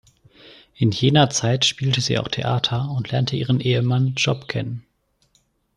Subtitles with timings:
[0.73, 4.83] In jener Zeit spielte sie auch Theater und lernte ihren Ehemann Job kennen.